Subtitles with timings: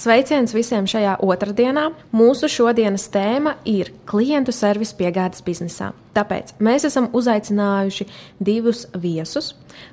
[0.00, 1.90] Sveiciens visiem šajā otrdienā.
[2.16, 5.90] Mūsu šodienas tēma ir klientu servis piegādes biznesā.
[6.16, 8.06] Tāpēc mēs esam uzaicinājuši
[8.40, 9.50] divus viesus.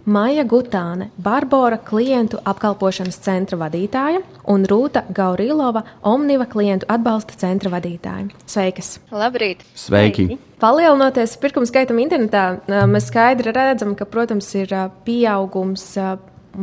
[0.08, 8.32] Maija Gutāne, Barbara klientu apkalpošanas centra vadītāja un Rūta Gaurilova, Omniva klientu atbalsta centra vadītāja.
[8.48, 9.02] Sveikas!
[9.12, 9.68] Labrīt!
[9.76, 10.40] Sveiki!
[10.64, 12.48] Palielinoties pirkuma skaitam internetā,
[12.88, 14.72] mēs skaidri redzam, ka, protams, ir
[15.06, 15.92] pieaugums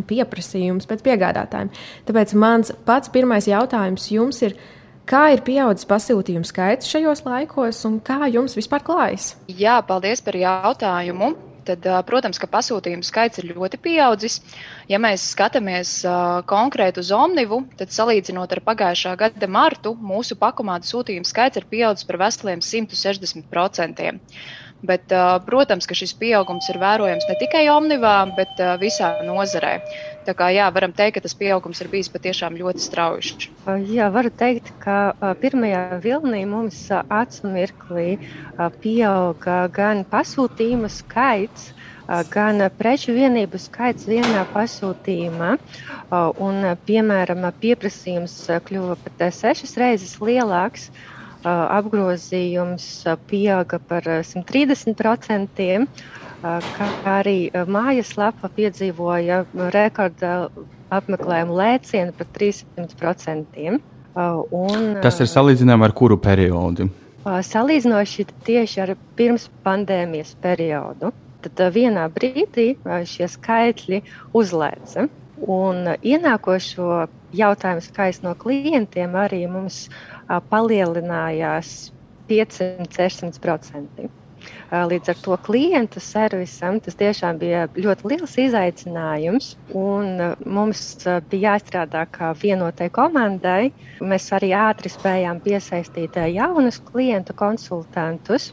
[0.02, 1.70] pieprasījums pēc piegādātājiem.
[2.08, 4.56] Tāpēc mans pats pirmais jautājums jums ir,
[5.06, 9.34] kā ir pieaudzis pasūtījumu skaits šajos laikos un kā jums vispār klājas?
[9.46, 11.34] Jā, paldies par jautājumu.
[11.64, 14.34] Tad, protams, ka pasūtījumu skaits ir ļoti pieaudzis.
[14.90, 20.84] Ja mēs skatāmies uh, konkrēti uz Omnivu, tad salīdzinot ar pagājušā gada martu, mūsu pakomāta
[20.90, 24.12] sūtījumu skaits ir pieaudzis par veseliem 160%.
[24.84, 25.12] Bet,
[25.46, 29.78] protams, ka šis pieaugums ir vērojams ne tikai Omnivā, bet visā nozarē.
[30.24, 33.48] Tā kā jā, varam teikt, ka tas pieaugums ir bijis patiešām ļoti strauji.
[33.88, 38.06] Jā, varu teikt, ka pirmajā vilnī mums acu mirklī
[38.84, 41.72] pieauga gan pasūtījumu skaits,
[42.32, 45.54] gan preču vienību skaits vienā pasūtījumā.
[46.44, 48.36] Un, piemēram, pieprasījums
[48.68, 50.90] kļuva pat sešas reizes lielāks
[51.44, 52.86] apgrozījums
[53.30, 55.86] pieauga par 130%,
[56.44, 60.34] kā arī mājaslapa piedzīvoja rekorda
[60.94, 63.80] apmeklējumu lēcienu par 300%.
[64.14, 66.88] Un, Tas ir salīdzināms ar kuru periodu?
[67.24, 71.10] Salīdzinoši tieši ar pirms pandēmijas periodu.
[71.44, 72.74] Tad vienā brīdī
[73.08, 74.00] šie skaitļi
[74.36, 75.08] uzlēca.
[75.44, 77.06] Un ienākošo
[77.36, 79.88] jautājumu skaits no klientiem arī mums
[80.50, 81.70] palielinājās
[82.28, 84.10] 500-600%.
[84.74, 89.52] Līdz ar to klientu servisam tas tiešām bija ļoti liels izaicinājums.
[90.56, 90.82] Mums
[91.30, 93.70] bija jāstrādā kā vienotai komandai.
[94.12, 98.50] Mēs arī ātri spējām piesaistīt jaunus klientu konsultantus.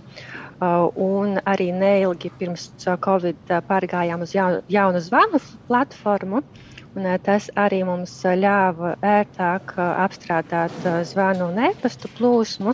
[0.62, 2.70] Un arī neilgi pirms
[3.08, 6.44] Covid pārgājām uz jaunu, jaunu zvanu platformu.
[6.91, 10.74] Un tas arī mums ļāva ērtāk apstrādāt
[11.07, 12.74] zvanu un e-pastu plūsmu,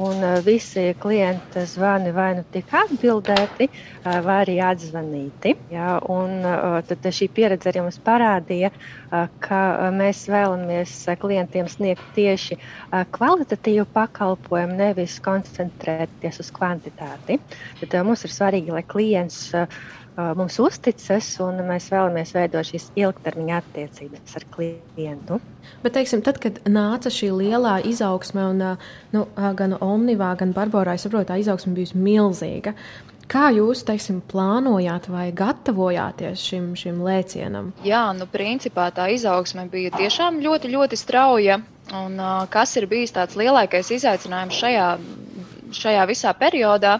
[0.00, 3.68] un visi klienta zvani vai nu tika atbildēti,
[4.24, 5.52] vai arī atzvanīti.
[5.74, 6.40] Ja, un
[6.88, 8.72] tad šī pieredze arī mums parādīja,
[9.44, 9.60] ka
[10.00, 12.56] mēs vēlamies klientiem sniegt tieši
[13.12, 17.36] kvalitatīvu pakalpojumu, nevis koncentrēties uz kvantitāti.
[17.84, 19.50] Tad mums ir svarīgi, lai klients
[20.16, 25.38] mums uzticas, un mēs vēlamies veidot šīs ilgtermiņa attiecības ar klientu.
[25.84, 28.64] Bet, teiksim, tad, kad nāca šī lielā izaugsme, un
[29.14, 29.24] nu,
[29.58, 32.76] gan Omnivā, gan Barbarā, es saprotu, tā izaugsme bijusi milzīga.
[33.32, 37.70] Kā jūs teiksim, plānojāt vai gatavojāties šim, šim lēcienam?
[37.86, 41.62] Jā, nu, principā tā izaugsme bija tiešām ļoti, ļoti strauja.
[41.92, 44.86] Un, uh, kas ir bijis tāds lielākais izaicinājums šajā,
[45.76, 46.98] šajā visā periodā,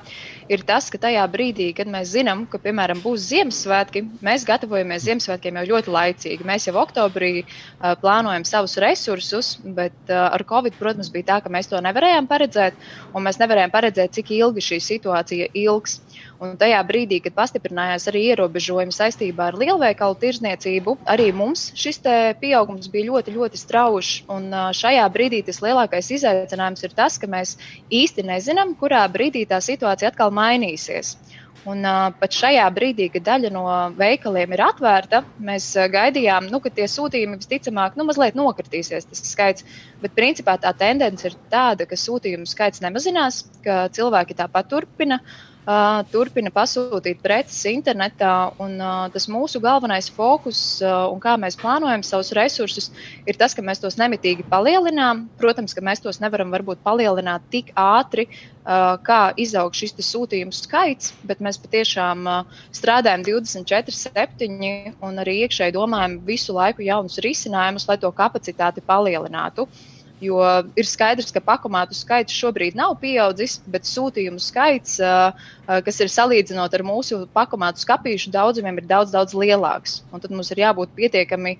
[0.53, 5.61] ir tas, ka tajā brīdī, kad mēs zinām, ka, piemēram, būs Ziemassvētki, mēs gatavojamies Ziemassvētkiem
[5.61, 6.49] jau ļoti laicīgi.
[6.49, 11.53] Mēs jau oktobrī uh, plānojam savus resursus, bet uh, ar Covid, protams, bija tā, ka
[11.53, 12.79] mēs to nevarējām paredzēt,
[13.13, 16.01] un mēs nevarējām paredzēt, cik ilgi šī situācija ilgs.
[16.43, 22.01] Un tajā brīdī, kad pastiprinājās arī ierobežojumi saistībā ar lielveikalu tirzniecību, arī mums šis
[22.41, 24.25] pieaugums bija ļoti, ļoti strauji.
[24.33, 27.55] Un šajā brīdī tas lielākais izaicinājums ir tas, ka mēs
[27.95, 31.15] īsti nezinām, kurā brīdī tā situācija atkal mainīsies.
[31.63, 33.63] Un uh, pat šajā brīdī, kad daļa no
[33.95, 39.23] veikaliem ir atvērta, mēs uh, gaidījām, nu, ka tie sūtījumi visticamāk nu, mazliet nokritīsies, tas
[39.31, 39.69] skaits.
[40.03, 45.39] Bet principā tā tendence ir tāda, ka sūtījumu skaits nemazinās, ka cilvēki tāpat turpina uh,
[45.67, 48.53] uh, turpina pasūtīt preces internetā.
[48.63, 52.91] Un, uh, tas mūsu galvenais fokus uh, un kā mēs plānojam savus resursus,
[53.29, 55.27] ir tas, ka mēs tos nemitīgi palielinām.
[55.41, 61.15] Protams, ka mēs tos nevaram varbūt palielināt tik ātri, uh, kā izaug šis sūtījumu skaits,
[61.29, 67.89] bet mēs patiešām uh, strādājam 24, 7 un arī iekšēji domājam visu laiku jaunus risinājumus,
[67.89, 69.69] lai to kapacitāti palielinātu.
[69.69, 70.39] Uh, Jo
[70.79, 75.33] ir skaidrs, ka pakomātu skaits šobrīd nav pieaudzis, bet sūtījumu skaits uh,
[75.67, 80.01] kas ir salīdzinot ar mūsu pakomātu skāpīšu daudzumiem, ir daudz, daudz lielāks.
[80.13, 81.55] Un tad mums ir jābūt pietiekami,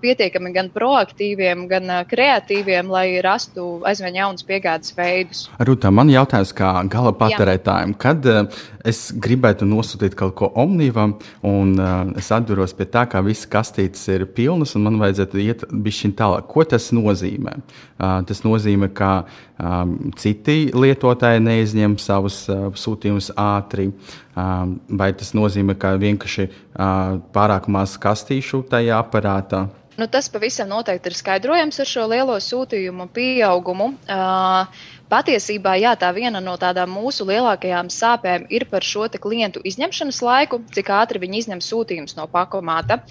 [0.00, 5.48] pietiekami gan proaktīviem, gan kreatīviem, lai rastu aizvien jaunus piegādes veidus.
[5.58, 8.28] Rūtā, man jautājums kā gala patērētājiem, kad
[8.84, 11.16] es gribētu nosūtīt kaut ko omnīvam,
[11.46, 11.74] un
[12.20, 16.46] es atduros pie tā, ka visas kastītes ir pilnas, un man vajadzētu iet bišķiņ tālāk.
[16.50, 17.56] Ko tas nozīmē?
[17.98, 19.10] Tas nozīmē, ka
[19.58, 23.90] um, citi lietotāji neizņem savus uh, sūtījumus ātri,
[24.34, 26.48] vai tas nozīmē, ka vienkārši
[27.34, 29.66] pārāk maz kastīšu tajā aparātā.
[29.94, 33.92] Nu, tas pavisam noteikti ir skaidrojams ar šo lielo sūtījumu pieaugumu.
[34.10, 40.20] Uh, patiesībā jā, tā viena no tādām mūsu lielākajām sāpēm ir par šo klientu izņemšanas
[40.24, 43.02] laiku, cik ātri viņi izņem sūtījumus no pakomāta.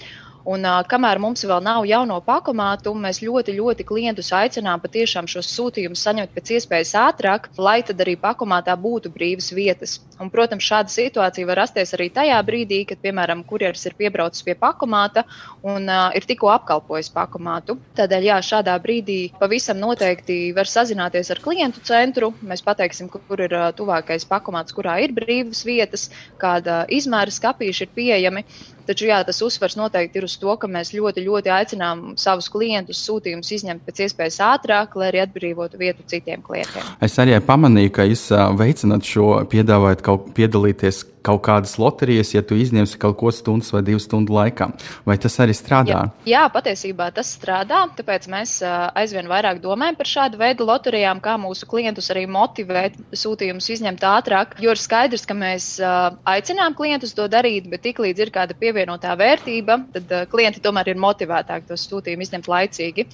[0.44, 5.48] Un, uh, kamēr mums vēl nav jauno pakomātu, mēs ļoti, ļoti klientus aicinām patiešām šos
[5.56, 10.02] sūtījumus saņemt pēc iespējas ātrāk, lai tad arī pakomātā būtu brīvas vietas.
[10.20, 14.58] Un, protams, šāda situācija var rasties arī tajā brīdī, kad, piemēram, kurjeris ir piebraucis pie
[14.60, 15.24] pakomāta
[15.64, 17.78] un uh, ir tikko apkalpojis pakomātu.
[17.96, 22.34] Tādēļ, jā, šādā brīdī pavisam noteikti var sazināties ar klientu centru.
[22.44, 26.10] Mēs pateiksim, kur ir uh, tuvākais pakomāts, kurā ir brīvas vietas,
[26.42, 28.48] kāda izmēra skāpīši ir pieejami.
[28.88, 33.04] Taču jā, tas uzsvars noteikti ir uz to, ka mēs ļoti, ļoti aicinām savus klientus
[33.08, 36.92] sūtījumus izņemt pēc iespējas ātrāk, lai arī atbrīvotu vietu citiem klientiem.
[37.04, 38.28] Es arī pamanīju, ka jūs
[38.60, 43.82] veicināt šo, piedāvājat kaut piedalīties kaut kādas loterijas, ja tu izņemsi kaut ko stundas vai
[43.86, 44.70] divu stundu laikā.
[45.08, 45.96] Vai tas arī strādā?
[45.96, 47.84] Jā, jā patiesībā tas strādā.
[47.98, 53.70] Tāpēc mēs aizvien vairāk domājam par šādu veidu loterijām, kā mūsu klientus arī motivēt sūtījumus
[53.78, 54.58] izņemt ātrāk.
[54.64, 59.80] Jo ir skaidrs, ka mēs aicinām klientus to darīt, bet tiklīdz ir kāda pievienotā vērtība,
[59.96, 63.08] tad klienti tomēr ir motivētāki tos sūtījumus izņemt laicīgi.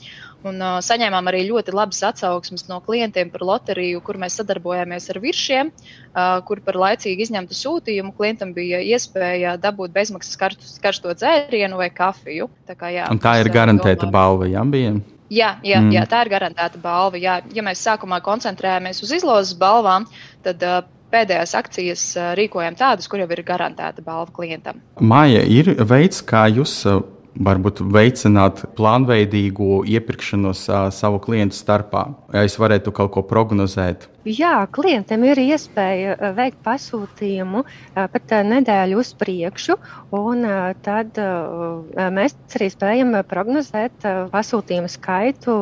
[0.47, 5.19] Un, uh, saņēmām arī ļoti labas atsauksmes no klientiem par loteriju, kur mēs sadarbojāmies ar
[5.19, 11.79] virsiem, uh, kur par laicīgi izņemtu sūtījumu klientam bija iespēja dabūt bezmaksas karstu, karsto dzērienu
[11.81, 12.47] vai kafiju.
[12.69, 14.15] Tā, kā, jā, Un tā ir garantēta domā.
[14.15, 14.95] balva, bija?
[15.29, 15.91] Jā, jā, mm.
[15.93, 17.19] jā, tā ir garantēta balva.
[17.19, 17.41] Jā.
[17.53, 20.07] Ja mēs sākumā koncentrējamies uz izlozes balvām,
[20.47, 20.79] tad uh,
[21.11, 22.03] pēdējās akcijas
[22.39, 24.79] rīkojam tādas, kur jau ir garantēta balva klientam.
[25.03, 26.79] Māja, ir veids, kā jūs
[27.37, 30.65] varbūt veicināt plānveidīgu iepirkšanos
[30.95, 32.05] savu klientu starpā.
[32.33, 34.07] Ja es varētu kaut ko prognozēt.
[34.29, 37.63] Jā, klientiem ir iespēja veikt pasūtījumu
[37.95, 39.77] pat nedēļu uz priekšu,
[40.17, 40.43] un
[40.85, 41.17] tad
[42.17, 45.55] mēs arī spējam prognozēt pasūtījumu skaitu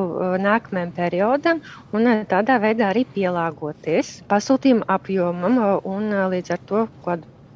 [0.44, 1.62] nākamajam periodam
[1.96, 6.88] un tādā veidā arī pielāgoties pasūtījumu apjomam un līdz ar to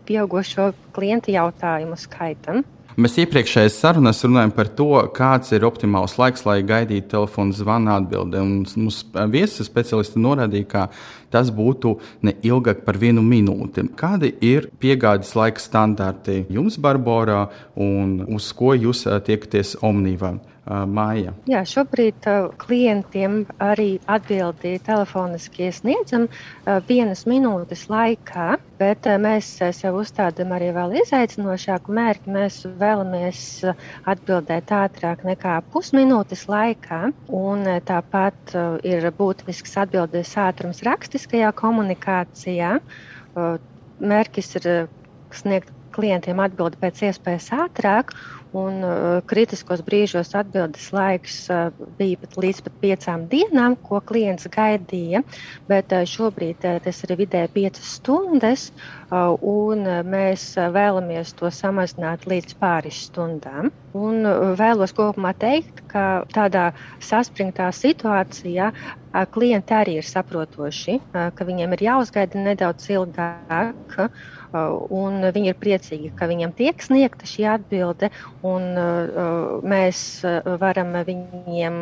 [0.07, 2.63] pieaugušo klientu jautājumu skaitam.
[2.99, 8.41] Mēs iepriekšējās sarunās runājam par to, kāds ir optimāls laiks, lai gaidītu telefona zvana atbildi.
[8.83, 10.83] Mūsu viesis speciālisti norādīja, ka
[11.31, 11.95] tas būtu
[12.27, 13.87] ne ilgāk par vienu minūti.
[13.97, 20.37] Kādi ir piegādes laika standarti jums, Barbarā, un uz ko jūs tiekaties Omnīvā?
[20.69, 21.31] Māja.
[21.49, 29.49] Jā, šobrīd uh, klientiem arī atbildi telefoniski sniedzam uh, vienas minūtes laikā, bet uh, mēs
[29.73, 32.33] sev uzstādām arī vēl izaicinošāku mērķi.
[32.37, 33.41] Mēs vēlamies
[34.05, 37.01] atbildēt ātrāk nekā pusminūtes laikā,
[37.33, 38.55] un tāpat
[38.85, 40.83] ir būtisks atbildes ātrums
[41.21, 42.79] rakstiskajā komunikācijā.
[44.01, 44.67] Mērķis ir
[45.31, 48.13] sniegt klientiem atbildi pēc iespējas ātrāk,
[48.51, 54.49] Un uh, kritiskos brīžos atbildes laiks uh, bija pat līdz pat piecām dienām, ko klients
[54.51, 55.21] gaidīja.
[55.71, 58.69] Bet uh, šobrīd tas ir vidēji piecas stundas,
[59.11, 63.71] un mēs vēlamies to samazināt līdz pāris stundām.
[63.97, 64.23] Un
[64.59, 66.69] vēlos kopumā teikt, ka tādā
[67.03, 68.69] saspringtā situācijā
[69.35, 73.97] klienti arī ir saprotoši, ka viņiem ir jāuzgaida nedaudz ilgāk.
[74.51, 78.09] Uh, un viņi ir priecīgi, ka viņiem tiek sniegta šī atbilde,
[78.43, 81.77] un uh, mēs uh, varam viņiem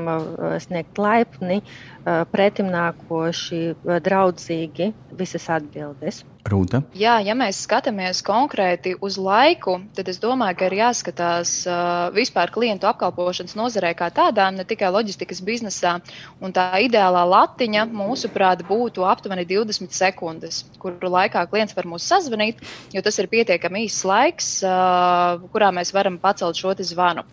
[0.61, 1.63] sniegt laipni,
[2.05, 3.61] pretimnākoši,
[4.05, 6.21] draudzīgi visas atbildes.
[6.50, 6.82] Rūta?
[6.98, 12.51] Jā, ja mēs skatāmies konkrēti uz laiku, tad es domāju, ka ir jāskatās uh, vispār
[12.53, 15.98] klientu apkalpošanas nozarē kā tādām, ne tikai loģistikas biznesā.
[16.41, 22.62] Un tā ideālā latiņa, mūsuprāt, būtu aptuveni 20 sekundes, kuru laikā klients var mūs sazvanīt,
[22.96, 27.25] jo tas ir pietiekami īss laiks, uh, kurā mēs varam pacelt šo zvanu.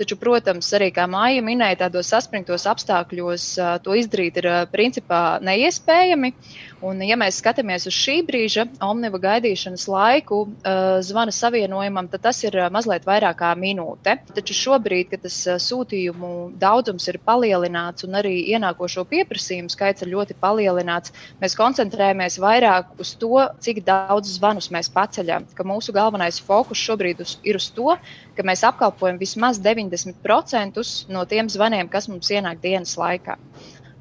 [0.00, 3.44] Taču, protams, arī kā māja minēja, tādos saspringtos apstākļos
[3.84, 6.32] to izdarīt ir principā neiespējami.
[6.80, 12.38] Un, ja mēs skatāmies uz šī brīža omniva gaidīšanas laiku uh, zvana savienojumam, tad tas
[12.46, 14.14] ir mazliet vairāk kā minūte.
[14.32, 20.38] Taču šobrīd, kad tas sūtījumu daudzums ir palielināts un arī ienākošo pieprasījumu skaits ir ļoti
[20.40, 25.50] palielināts, mēs koncentrējamies vairāk uz to, cik daudz zvanus mēs paceļam.
[25.70, 27.92] Mūsu galvenais fokus šobrīd uz, ir uz to,
[28.36, 30.80] ka mēs apkalpojam vismaz 90%
[31.12, 33.36] no tiem zvaniem, kas mums ienāk dienas laikā.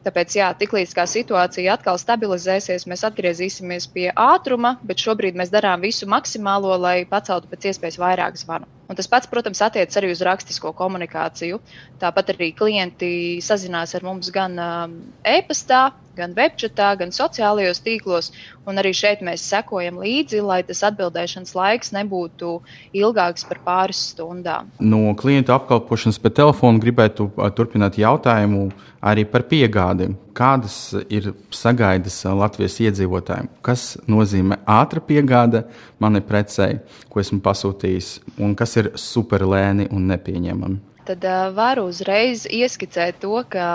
[0.05, 5.83] Tāpēc, jā, tiklīdz kā situācija atkal stabilizēsies, mēs atgriezīsimies pie ātruma, bet šobrīd mēs darām
[5.83, 8.69] visu maksimālo, lai paceltu pēc iespējas vairāk zvanu.
[8.89, 11.59] Un tas pats, protams, attiecas arī uz rakstisko komunikāciju.
[12.01, 13.11] Tāpat arī klienti
[13.43, 14.95] sazinās ar mums gan um,
[15.27, 15.89] e-pastā,
[16.19, 18.31] gan webchatā, gan sociālajos tīklos.
[18.69, 22.59] Un arī šeit mēs sekojam līdzi, lai tas atbildēšanas laiks nebūtu
[22.99, 24.69] ilgāks par pāris stundām.
[24.79, 28.67] No klientu apkalpošanas pa telefonu gribētu turpināt jautājumu
[29.01, 30.11] arī par piegādi.
[30.35, 30.75] Kādas
[31.11, 33.49] ir sagaidas Latvijas iedzīvotājiem?
[33.65, 35.65] Kas nozīmē ātra piegāde
[35.99, 40.88] manai precei, ko esmu pasūtījis, un kas ir superlēni un nepieņemami?
[41.09, 43.67] Tad uh, varu uzreiz ieskicēt to, ka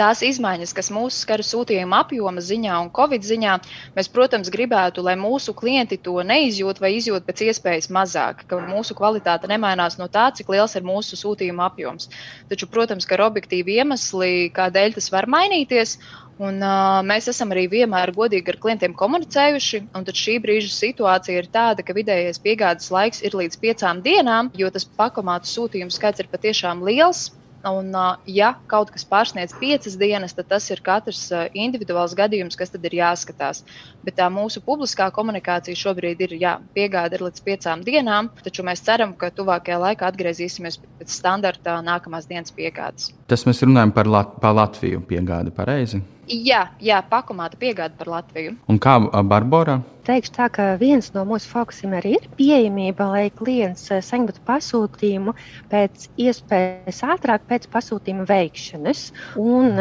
[0.00, 3.56] tās izmaiņas, kas mūsu skar sūtījuma apjoma ziņā un covid ziņā,
[3.98, 8.96] mēs, protams, gribētu, lai mūsu klienti to neizjūt vai izjūt pēc iespējas mazāk, ka mūsu
[8.98, 12.08] kvalitāte nemainās no tā, cik liels ir mūsu sūtījuma apjoms.
[12.48, 15.98] Taču, protams, ka ir objektīvi iemesli, kādēļ tas var mainīties.
[16.38, 19.82] Un, uh, mēs esam arī vienmēr godīgi ar klientiem komunicējuši.
[20.18, 24.86] Šī brīža situācija ir tāda, ka vidējais piegādes laiks ir līdz piecām dienām, jo tas
[24.86, 27.28] pakomātu sūtījumu skaits ir patiešām liels.
[27.66, 27.90] Un,
[28.30, 31.24] ja kaut kas pārsniedz piecas dienas, tad tas ir katrs
[31.58, 33.64] individuāls gadījums, kas tad ir jāskatās.
[34.06, 38.84] Bet tā mūsu publiskā komunikācija šobrīd ir, jā, piegāde ir līdz piecām dienām, taču mēs
[38.86, 43.10] ceram, ka tuvākajā laikā atgriezīsimies pēc standarta nākamās dienas piegādes.
[43.26, 46.00] Tas mēs runājam par, Lat par Latviju piegādi, pareizi?
[46.28, 48.58] Jā, jā pakomāta piegāde par Latviju.
[48.68, 49.78] Un kā Barbara?
[50.08, 55.34] Teikšu tā, ka viens no mūsu fokusiem arī ir pieejamība, lai klients saņemtu pasūtījumu
[55.68, 59.02] pēc iespējas ātrāk pēc pasūtījuma veikšanas.
[59.40, 59.76] Un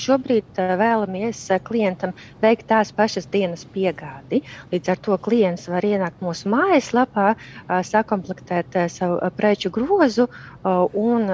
[0.00, 4.40] šobrīd vēlamies klientam veikt tās pašas dienas piegādi.
[4.72, 7.34] Līdz ar to klients var ienākt mūsu mājaslapā,
[7.68, 10.28] sakomplektēt savu preču grozu
[10.64, 11.30] un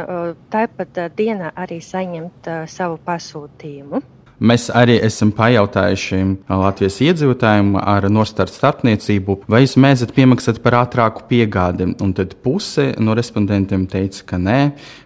[0.51, 4.03] tāpat dienā arī saņemt savu pasūtījumu.
[4.37, 6.19] Mēs arī esam pajautājuši
[6.51, 11.89] Latvijas iedzīvotājiem ar nostāru starpniecību, vai jūs mēdzat piemaksāt par ātrāku piegādi.
[12.05, 14.61] Un tad puse no respondentiem teica, ka nē,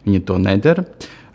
[0.08, 0.86] viņi to nedara.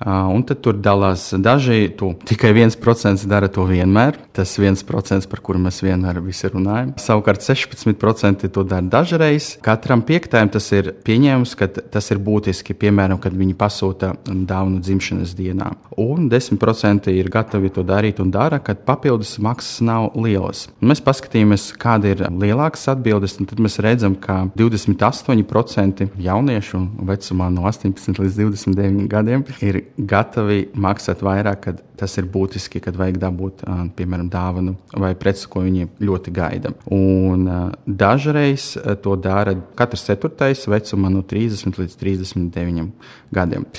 [0.04, 4.18] Un tad tur dalās daži, tu, tikai 1% dara to vienmēr.
[4.36, 6.92] Tas 1%, par kuru mēs vienmēr runājam.
[7.00, 9.56] Savukārt 16% to dara dažreiz.
[9.64, 15.36] Katram piektajam tas ir pieņēmums, ka tas ir būtiski, piemēram, kad viņi pasūta dāvanu dzimšanas
[15.38, 15.72] dienā.
[16.02, 20.68] Un 10% ir gatavi to darīt un dara, kad papildus maksas nav lielas.
[20.82, 27.50] Un mēs paskatījāmies, kāda ir lielākas atbildes, un tad mēs redzam, ka 28% jauniešu vecumā
[27.54, 33.20] no 18 līdz 29 gadiem ir gatavi maksāt vairāk, kad tas ir būtiski, kad vajag
[33.22, 33.64] dabūt,
[33.96, 36.74] piemēram, dāvanu vai preci, ko viņi ļoti gaida.
[36.96, 37.46] Un
[37.86, 38.74] dažreiz
[39.04, 42.90] to dara katrs ceturtais vecumā no 30 līdz 39
[43.36, 43.70] gadiem.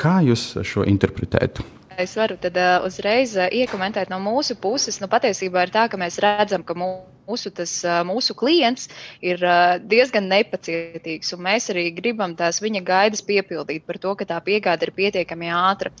[0.00, 1.79] Kā jūs šo interpretētu?
[1.98, 5.00] Es varu tad uh, uzreiz uh, iekomentēt no mūsu puses.
[5.02, 8.86] Nu, patiesībā ir tā, ka mēs redzam, ka mūsu, tas, uh, mūsu klients
[9.20, 14.28] ir uh, diezgan nepacietīgs, un mēs arī gribam tās viņa gaidas piepildīt par to, ka
[14.32, 15.92] tā piegāde ir pietiekami ātra.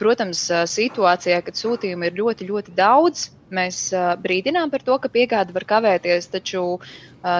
[0.00, 5.08] Protams, uh, situācijā, kad sūtījumu ir ļoti, ļoti daudz, Mēs uh, brīdinām par to, ka
[5.12, 6.80] piegāde var kavēties, taču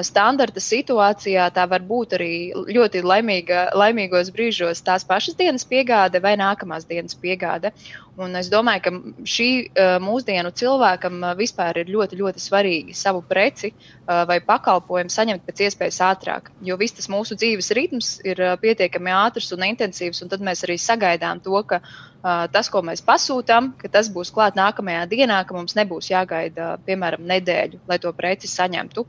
[0.03, 6.35] standarta situācijā tā var būt arī ļoti laimīga, laimīgos brīžos tās pašas dienas piegāde vai
[6.41, 7.73] nākamās dienas piegāde.
[8.17, 8.91] Un es domāju, ka
[9.29, 15.13] šī uh, mūsdienu cilvēkam uh, vispār ir ļoti, ļoti svarīgi savu preci uh, vai pakalpojumu
[15.13, 16.51] saņemt pēc iespējas ātrāk.
[16.65, 20.65] Jo viss tas mūsu dzīves ritms ir uh, pietiekami ātrs un intensīvs, un tad mēs
[20.65, 25.43] arī sagaidām to, ka uh, tas, ko mēs pasūtām, ka tas būs klāt nākamajā dienā,
[25.45, 29.05] ka mums nebūs jāgaida, piemēram, nedēļu, lai to preci saņemtu.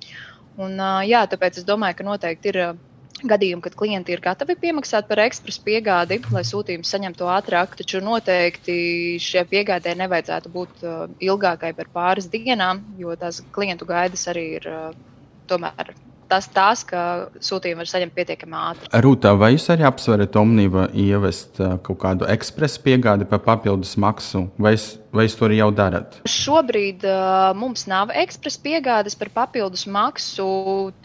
[0.57, 2.59] Un, jā, tāpēc es domāju, ka noteikti ir
[3.25, 8.77] gadījumi, kad klienti ir gatavi piemaksāt par ekspresu piegādi, lai sūtījums saņemtu ātrāk, taču noteikti
[9.21, 10.83] šie piegādē nevajadzētu būt
[11.29, 14.69] ilgākai par pāris dienām, jo tās klientu gaidas arī ir
[15.49, 15.95] tomēr
[16.29, 17.01] tas, tās, ka
[17.43, 18.89] sūtījumu var saņemt pietiekami ātri.
[19.03, 24.75] Rūtā, vai jūs arī apsverat Omnīva ievest kaut kādu ekspresu piegādi par papildus maksu, vai,
[25.15, 26.19] vai jūs to arī jau darat?
[26.31, 30.47] Šobrīd uh, mums nav ekspresa piegādes par papildus maksu,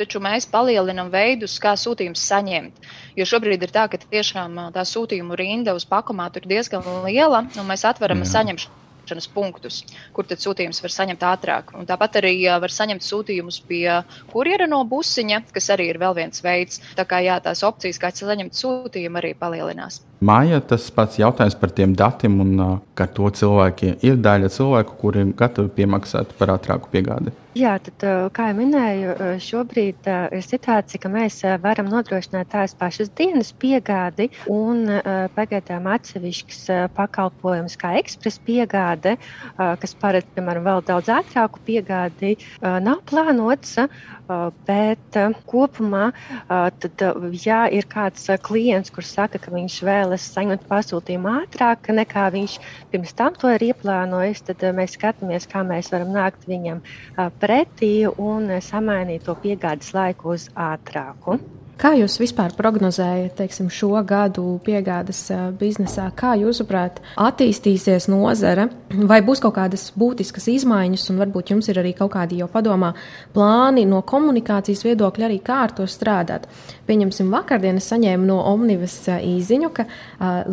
[0.00, 2.92] taču mēs palielinam veidus, kā sūtījums saņemt.
[3.18, 7.68] Jo šobrīd ir tā, ka tiešām tā sūtījumu rinda uz pakomātu ir diezgan liela, un
[7.68, 8.81] mēs atveram saņemšanu
[9.12, 9.82] saņemšanas punktus,
[10.16, 11.74] kur tad sūtījums var saņemt ātrāk.
[11.76, 14.02] Un tāpat arī var saņemt sūtījumus pie
[14.32, 16.80] kurjera no busiņa, kas arī ir vēl viens veids.
[16.96, 20.00] Tā kā jā, tās opcijas, kā saņemt sūtījumu, arī palielinās.
[20.22, 25.24] Māja, tas pats jautājums par tiem datiem, un ka to cilvēki ir daļa cilvēku, kuri
[25.24, 27.32] ir gatavi piemaksāt par ātrāku piegādi.
[27.58, 29.14] Jā, tad, kā jau minēju,
[29.44, 34.86] šobrīd ir situācija, ka mēs varam nodrošināt tās pašas dienas piegādi un
[35.34, 36.62] pagaidām atsevišķs
[36.96, 39.18] pakalpojums kā ekspresa piegāde,
[39.58, 43.76] kas paredz, piemēram, vēl daudz ātrāku piegādi, nav plānots.
[44.66, 45.18] Bet
[45.50, 46.04] kopumā,
[46.48, 47.04] tad,
[47.44, 52.58] ja ir kāds klients, kurš saka, ka viņš vēlas saņemt pasūtījumu ātrāk nekā viņš
[52.92, 56.84] pirms tam to ir ieplānojis, tad mēs skatāmies, kā mēs varam nākt viņam
[57.42, 61.40] pretī un samainīt to piegādes laiku uz ātrāku.
[61.82, 65.24] Kā jūs vispār prognozējat teiksim, šo gadu piegādes
[65.58, 66.04] biznesā?
[66.14, 68.68] Kā jūsuprāt, attīstīsies nozare?
[69.10, 72.92] Vai būs kaut kādas būtiskas izmaiņas, un varbūt jums ir arī kaut kādi jau padomā
[73.34, 76.46] plāni no komunikācijas viedokļa, arī kā ar to strādāt?
[76.86, 79.88] Pieņemsim, vakardien es saņēmu no Omnivas īziņu, ka,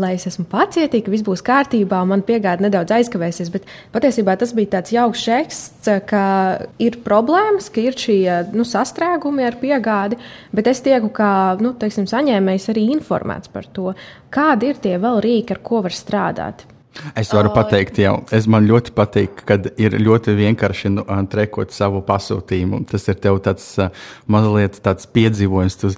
[0.01, 4.79] lai es esmu pacietīga, viss būs kārtībā, man piegāde nedaudz aizkavēsies, bet patiesībā tas bija
[4.79, 6.25] tāds jauks žeksts, ka
[6.81, 10.17] ir problēmas, ka ir šie nu, sastrēgumi ar piegādi,
[10.55, 11.31] bet es tieku kā
[11.63, 13.93] nu, teiksim, saņēmējs arī informēts par to,
[14.33, 16.65] kādi ir tie vēl rīki, ar ko var strādāt.
[17.15, 22.01] Es varu pateikt, jau es man ļoti patīk, kad ir ļoti vienkārši nu, trekot savu
[22.05, 22.81] pasūtījumu.
[22.89, 23.67] Tas ir tev tāds
[24.27, 25.77] mazliet tāds piedzīvojums.
[25.79, 25.91] Tu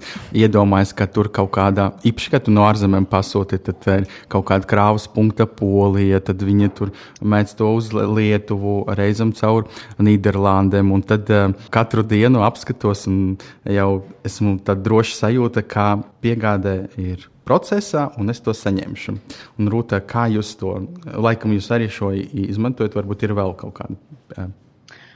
[0.44, 3.88] iedomājies, ka tur kaut kādā īpaši, kad tu no ārzemēm pasūti, tad
[4.32, 6.94] kaut kāda krāvas punkta polija, tad viņi tur
[7.24, 9.66] mēdz to uz Lietuvu, reizam caur
[9.98, 10.92] Nīderlandēm.
[10.92, 11.32] Un tad
[11.72, 13.90] katru dienu apskatos un jau
[14.28, 19.16] esmu tad droši sajūta, kā piegādē ir procesā, un es to saņemšu.
[19.58, 20.74] Un, Rūta, kā jūs to,
[21.12, 24.50] laikam, jūs arī šo izmantojat, varbūt ir vēl kaut kāda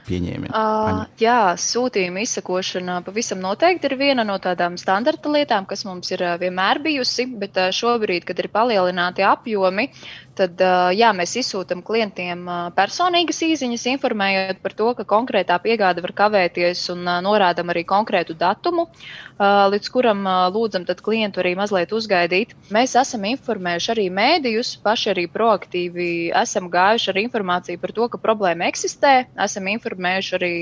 [0.07, 0.53] pieņēmieni?
[0.55, 6.23] Uh, jā, sūtījuma izsakošana pavisam noteikti ir viena no tādām standarta lietām, kas mums ir
[6.41, 9.89] vienmēr bijusi, bet šobrīd, kad ir palielināti apjomi,
[10.37, 10.61] tad
[10.95, 12.45] jā, mēs izsūtām klientiem
[12.77, 18.87] personīgas īsiņas, informējot par to, ka konkrētā piegāde var kavēties un norādām arī konkrētu datumu,
[19.73, 22.53] līdz kuram lūdzam klientu arī mazliet uzgaidīt.
[22.73, 28.21] Mēs esam informējuši arī mēdījus, paši arī proaktīvi esam gājuši ar informāciju par to, ka
[28.21, 30.53] problēma eksistē, esam informējuši arī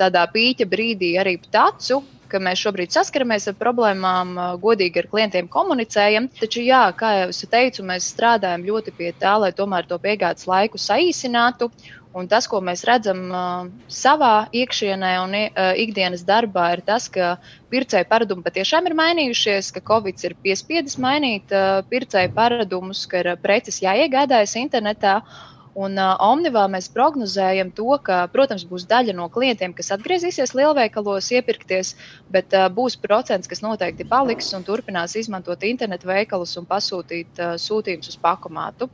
[0.00, 6.30] tādā pīķa brīdī arī ptacu, ka mēs šobrīd saskaramies ar problēmām, godīgi ar klientiem komunicējam.
[6.40, 10.48] Taču, jā, kā jau es teicu, mēs strādājam ļoti pie tā, lai tomēr to piegādes
[10.50, 11.70] laiku saīsinātu.
[12.14, 17.32] Un tas, ko mēs redzam uh, savā iekšienē un uh, ikdienas darbā, ir tas, ka
[17.74, 23.32] pircēju paradumi patiešām ir mainījušies, ka Covid ir piespiedis mainīt uh, pircēju paradumus, ka ir
[23.42, 25.16] preces jāiegādājas internetā.
[25.24, 30.54] Uh, Un uh, Omnivā mēs prognozējam to, ka, protams, būs daļa no klientiem, kas atgriezīsies
[30.54, 31.94] lielveikalos iepirkties,
[32.30, 37.56] bet uh, būs procents, kas noteikti paliks un turpinās izmantot internetu veikalus un pasūtīt uh,
[37.58, 38.90] sūtījumus uz pakomātu.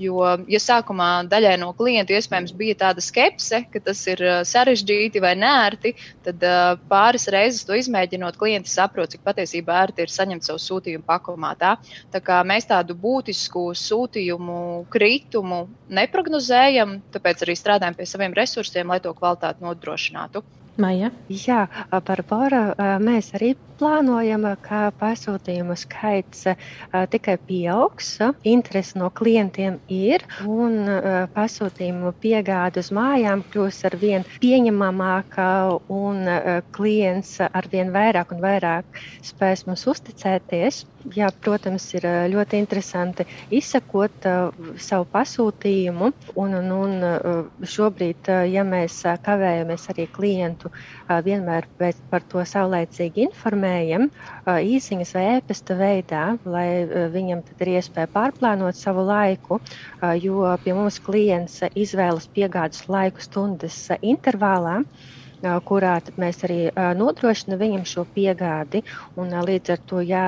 [0.00, 5.34] Jo, ja sākumā daļai no klientu iespējams bija tāda skepse, ka tas ir sarežģīti vai
[5.36, 5.92] nērti,
[6.24, 6.44] tad
[6.88, 11.74] pāris reizes to izmēģinot, klienti saprot, cik patiesībā ērti ir saņemt savu sūtījumu pakomātā.
[12.14, 19.02] Tā kā mēs tādu būtisku sūtījumu kritumu neprognozējam, tāpēc arī strādājam pie saviem resursiem, lai
[19.04, 20.44] to kvalitāti nodrošinātu.
[20.80, 21.10] Maija?
[21.28, 22.62] Jā, par Bora
[23.02, 26.46] mēs arī plānojam, ka pasūtījumu skaits
[27.12, 28.10] tikai pieaugs.
[28.48, 30.78] Interese no klientiem ir un
[31.36, 35.48] pasūtījumu piegāde uz mājām kļūs ar vien pieņemamāka
[35.96, 36.24] un
[36.76, 40.84] klients ar vien vairāk un vairāk spēs mums uzticēties.
[41.16, 43.24] Jā, protams, ir ļoti interesanti
[43.56, 46.10] izsekot uh, savu pasūtījumu.
[46.42, 50.68] Un, un, un šobrīd, ja mēs kavējamies arī klientu
[51.24, 51.68] vienmēr
[52.10, 54.10] par to saulēcīgi informējam,
[54.46, 56.66] īsiņas vai ēpasta veidā, lai
[57.14, 59.60] viņam tad ir iespēja pārplānot savu laiku,
[60.20, 64.82] jo pie mums klients izvēlas piegādes laiku stundas intervālā.
[65.68, 66.58] Kurā mēs arī
[66.98, 68.82] nodrošinām viņam šo piegādi.
[69.20, 70.24] Un, līdz ar to, ja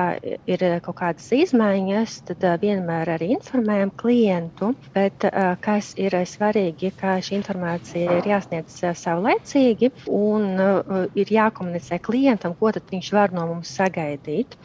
[0.49, 4.73] ir kaut kādas izmaiņas, tad vienmēr arī informējam klientu.
[4.95, 5.25] Bet
[5.63, 10.49] kas ir svarīgi, ka šī informācija ir jāsniedz saulēcīgi un
[11.19, 14.57] ir jākomunicē klientam, ko viņš var no mums sagaidīt.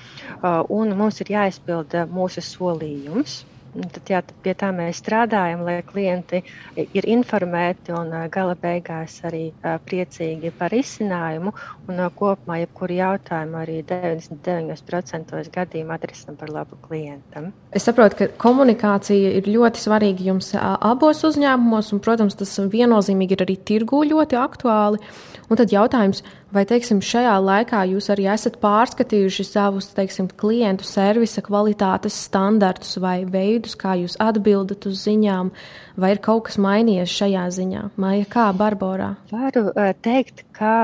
[0.43, 3.43] Un mums ir jāizpilda mūsu solījums.
[3.75, 6.41] Tad, jā, pie tā mēs strādājam, lai klienti
[6.77, 9.51] ir informēti un gala beigās arī
[9.87, 11.53] priecīgi par izcinājumu.
[11.89, 17.53] Un kopumā, jebkuru jautājumu arī 99% gadījumu atrisinām par labu klientam.
[17.73, 23.45] Es saprotu, ka komunikācija ir ļoti svarīga jums abos uzņēmumos, un, protams, tas viennozīmīgi ir
[23.47, 25.03] arī tirgū ļoti aktuāli.
[25.49, 26.21] Un tad jautājums,
[26.53, 33.23] vai teiksim, šajā laikā jūs arī esat pārskatījuši savus teiksim, klientu servisa kvalitātes standartus vai
[33.25, 35.53] veidus, kā jūs atbildat uz ziņām,
[35.97, 37.87] vai ir kaut kas mainījies šajā ziņā?
[37.97, 39.15] Māja, kā Barbarā?
[39.33, 39.71] Varu
[40.05, 40.75] teikt, ka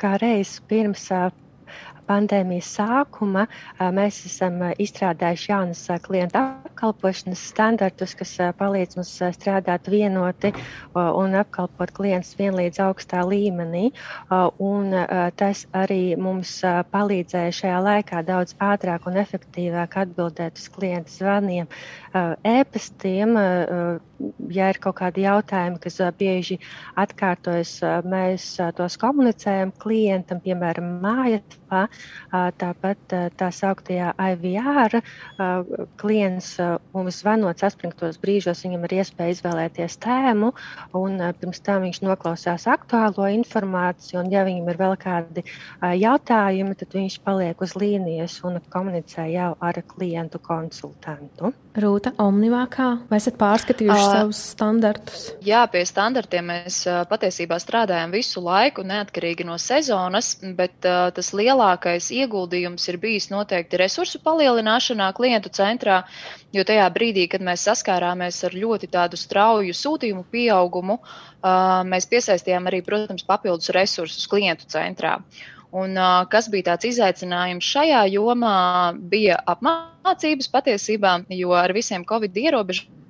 [0.00, 1.10] kā reiz pirms
[2.12, 3.46] pandēmijas sākuma
[3.96, 10.52] mēs esam izstrādājuši jaunas klienta apkalpošanas standartus, kas palīdz mums strādāt vienoti
[10.94, 13.90] un apkalpot klientus vienlīdz augstā līmenī.
[14.68, 14.96] Un
[15.40, 16.58] tas arī mums
[16.92, 21.70] palīdzēja šajā laikā daudz ātrāk un efektīvāk atbildēt uz klientu zvaniem,
[22.56, 23.36] e-pastiem.
[24.52, 26.58] Ja ir kaut kādi jautājumi, kas bieži
[27.00, 31.86] atkārtojas, mēs tos komunicējam klientam, piemēram, mājasā.
[32.60, 34.98] Tāpat tā sauktajā IVR
[36.00, 36.50] klients
[36.92, 40.52] mums zvanot saspringtos brīžos, viņam ir iespēja izvēlēties tēmu,
[40.98, 45.46] un pirms tam viņš noklausās aktuālo informāciju, un ja viņam ir vēl kādi
[45.80, 51.54] jautājumi, tad viņš paliek uz līnijas un komunicē jau ar klientu konsultantu.
[51.72, 52.88] Rūta, Omnivā, kā?
[53.08, 55.24] Vai esat pārskatījuši uh, savus standartus?
[55.44, 62.10] Jā, pie standartiem mēs patiesībā strādājam visu laiku, neatkarīgi no sezonas, bet uh, tas lielākais
[62.14, 66.02] ieguldījums ir bijis noteikti resursu palielināšanā klientu centrā,
[66.54, 72.70] jo tajā brīdī, kad mēs saskārāmies ar ļoti tādu strauju sūtījumu pieaugumu, uh, mēs piesaistījām
[72.70, 75.18] arī, protams, papildus resursus klientu centrā.
[75.72, 75.96] Un,
[76.28, 78.56] kas bija tāds izaicinājums šajā jomā,
[79.08, 83.01] bija apmācības patiesībā, jo ar visiem covid ierobežojumiem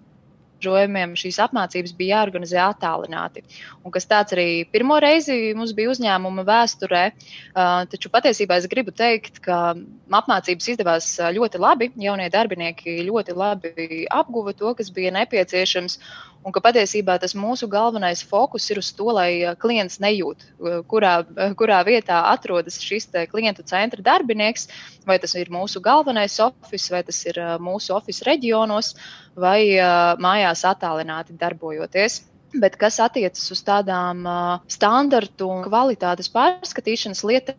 [0.63, 3.43] šīs apmācības bija jāorganizē attālināti.
[3.85, 8.95] Un kas tāds arī pirmo reizi mums bija uzņēmuma vēsturē, uh, taču patiesībā es gribu
[8.95, 9.75] teikt, ka
[10.11, 11.91] apmācības izdevās ļoti labi.
[11.97, 15.99] Jaunie darbinieki ļoti labi apguva to, kas bija nepieciešams.
[16.43, 20.81] Un ka patiesībā tas mūsu galvenais fokus ir uz to, lai uh, klients nejūt, uh,
[20.91, 24.67] kurā, uh, kurā vietā atrodas šis klientu centra darbinieks,
[25.07, 28.91] vai tas ir mūsu galvenais oficiāls, vai tas ir mūsu oficiāls reģionos,
[29.39, 29.79] vai
[30.21, 32.23] mājās attālināti darbojoties.
[32.53, 34.27] Bet kas attiecas uz tādām
[34.69, 37.57] standartu un kvalitātes pārskatīšanas lietām,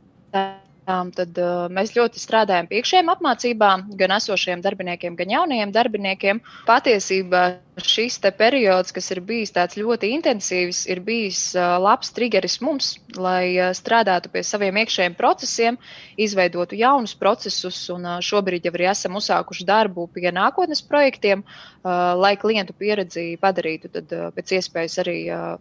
[0.84, 6.42] Tad uh, mēs ļoti strādājam pie iekšējām apmācībām, gan esošiem darbiniekiem, gan jaunajiem darbiniekiem.
[6.68, 7.44] Patiesībā
[7.80, 13.56] šis periods, kas ir bijis tāds ļoti intensīvs, ir bijis uh, labs triggeris mums, lai
[13.56, 15.78] uh, strādātu pie saviem iekšējiem procesiem,
[16.20, 21.46] izveidotu jaunus procesus, un šobrīd jau arī esam uzsākuši darbu pie nākotnes projektiem,
[21.84, 25.18] lai klientu pieredzi padarītu tad, pēc iespējas arī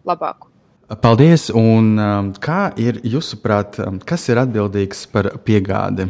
[0.07, 0.51] labāku.
[1.03, 1.49] Paldies!
[1.57, 6.09] Un, um, kā ir jūsuprāt, um, kas ir atbildīgs par piegādi?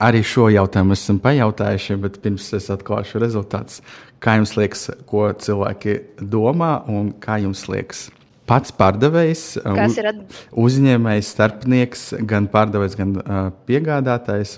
[0.00, 3.80] Arī šo jautājumu esam pajautājuši, bet pirms es atklāšu rezultātus.
[4.20, 8.08] Kā jums liekas, ko cilvēki domā un kā jums liekas?
[8.50, 10.20] Pats pārdevējs, uz, at...
[10.58, 14.56] uzņēmējs, starpnieks, gan pārdevējs, gan uh, piegādātājs.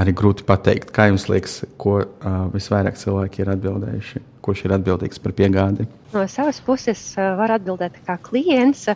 [0.00, 5.20] Arī grūti pateikt, kā jums liekas, ko uh, visvairāk cilvēki ir atbildējuši kurš ir atbildīgs
[5.22, 5.86] par piegādi?
[6.10, 8.88] No savas puses var atbildēt kā klients,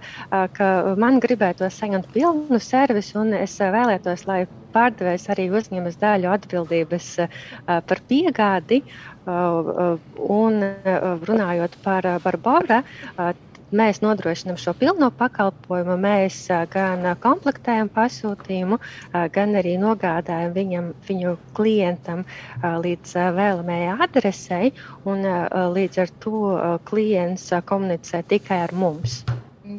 [0.58, 4.40] ka man gribētos saņemt pilnu servisu, un es vēlētos, lai
[4.74, 7.10] pārdevējs arī uzņemas daļu atbildības
[7.66, 8.82] par piegādi.
[9.24, 10.58] Un
[11.30, 12.82] runājot par Barbara,
[13.80, 15.96] mēs nodrošinām šo pilno pakalpojumu.
[16.04, 16.38] Mēs
[16.74, 18.78] gan komplektējam pasūtījumu,
[19.36, 22.24] gan arī nogādājam viņam, viņu klientam
[22.86, 24.72] līdz vēlamajai adresei,
[25.04, 25.26] un
[25.78, 26.44] līdz ar to
[26.90, 29.22] klients komunicē tikai ar mums.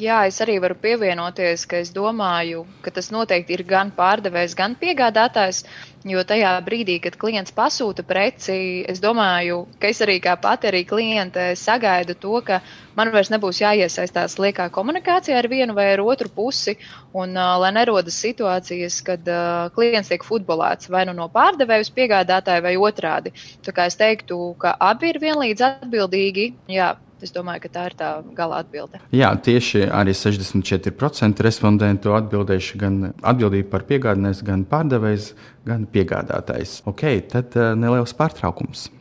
[0.01, 4.73] Jā, es arī varu pievienoties, ka es domāju, ka tas noteikti ir gan pārdevējs, gan
[4.81, 5.61] piegādātājs.
[6.05, 10.83] Jo tajā brīdī, kad klients pasūta preci, es domāju, ka es arī kā pati arī
[10.85, 12.59] kliente sagaidu to, ka
[12.97, 16.75] man vairs nebūs jāiesaistās liekā komunikācijā ar vienu vai ar otru pusi,
[17.13, 21.93] un uh, lai nerodas situācijas, kad uh, klients tiek futbolēts vai nu no pārdevēja uz
[21.97, 23.33] piegādātāju vai otrādi.
[23.65, 26.51] Tā kā es teiktu, ka abi ir vienlīdz atbildīgi.
[26.73, 26.93] Jā,
[27.25, 28.99] Es domāju, ka tā ir tā gala atbilde.
[29.15, 35.31] Jā, tieši arī 64% respondentu atbildējuši gan atbildību par piegādājējs, gan pārdevējs,
[35.65, 36.77] gan piegādātājs.
[36.85, 38.91] Ok, tad uh, neliels pārtraukums.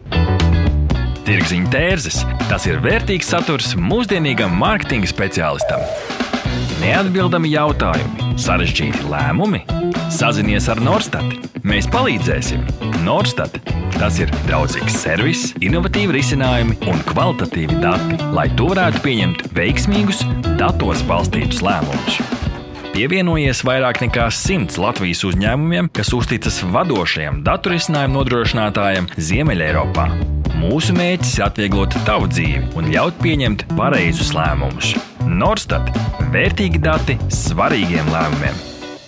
[1.28, 5.84] Tirziņa tērzes- tas ir vērtīgs saturs mūsdienīgam mārketinga speciālistam.
[6.84, 9.62] Neatbildami jautājumi, sarežģīti lēmumi.
[10.12, 11.24] Sazinies ar Norstat.
[11.64, 12.60] Mēs palīdzēsim.
[13.06, 13.56] Norstat-
[14.00, 20.20] tas ir draudzīgs servis, innovatīvi risinājumi un kvalitatīvi dati, lai tu varētu pieņemt veiksmīgus,
[20.60, 22.20] datos balstītus lēmumus.
[22.92, 30.43] Pievienojies vairāk nekā simts Latvijas uzņēmumiem, kas uzticas vadošajam datorisinājumu nodrošinātājam Ziemeļeiropā.
[30.58, 34.94] Mūsu mērķis ir atvieglot tavu dzīvi un ļaut pieņemt pareizus lēmumus.
[35.26, 35.90] Norstat-
[36.34, 38.60] vērtīgi dati svarīgiem lēmumiem.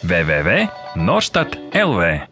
[0.06, 2.26] www.norstat LV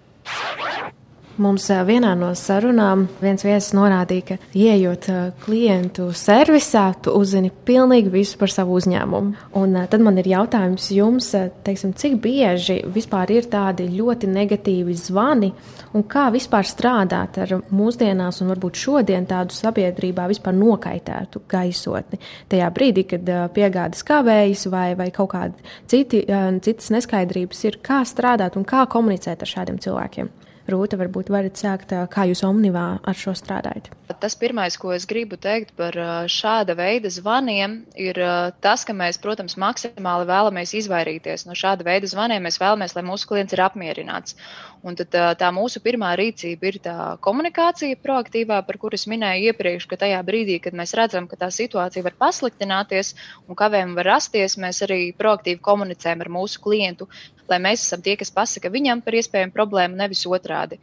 [1.34, 5.08] Mums vienā no sarunām viens viesis norādīja, ka, ieejot
[5.42, 9.48] klientu servisā, tu uzzini pilnīgi visu par savu uzņēmumu.
[9.58, 11.32] Un tad man ir jautājums jums,
[11.66, 15.50] teiksim, cik bieži vispār ir tādi ļoti negatīvi zvani,
[15.98, 22.22] un kā vispār strādāt ar mūsdienās un varbūt šodien tādu sabiedrībā vispār nokaitētu gaisotni.
[22.54, 26.22] Tajā brīdī, kad piegādes kavējas vai, vai kaut kādi citi,
[26.62, 30.30] citas neskaidrības ir, kā strādāt un kā komunicēt ar šādiem cilvēkiem.
[30.64, 33.90] Rūta, varbūt varat sākt, kā jūs Omnivā ar šo strādājat?
[34.20, 35.96] Tas pirmais, ko es gribu teikt par
[36.32, 38.20] šāda veida zvaniem, ir
[38.64, 42.44] tas, ka mēs, protams, maksimāli vēlamies izvairīties no šāda veida zvaniem.
[42.48, 44.38] Mēs vēlamies, lai mūsu klients ir apmierināts.
[44.84, 50.00] Un tad tā mūsu pirmā rīcība ir tā komunikācija proaktīvā, par kuras minēju iepriekš, ka
[50.00, 53.14] tajā brīdī, kad mēs redzam, ka tā situācija var pasliktināties
[53.48, 57.08] un kavējumi var rasties, mēs arī proaktīvi komunicējam ar mūsu klientu,
[57.50, 60.80] lai mēs esam tie, kas pasaka viņam par iespējamu problēmu, nevis otrādi.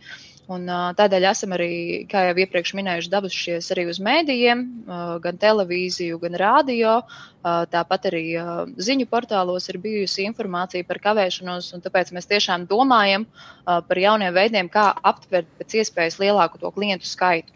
[0.52, 0.66] Un,
[0.98, 1.74] tādēļ esam arī,
[2.12, 4.64] kā jau iepriekš minējuši, devušies arī uz mēdījiem,
[5.24, 6.96] gan televīziju, gan rādio.
[7.44, 8.24] Tāpat arī
[8.88, 13.28] ziņu portālos ir bijusi informācija par kavēšanos, un tāpēc mēs tiešām domājam
[13.66, 17.54] par jauniem veidiem, kā aptvert pēc iespējas lielāku to klientu skaitu.